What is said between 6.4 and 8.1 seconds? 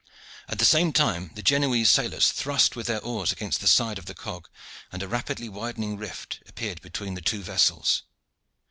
appeared between the two vessels.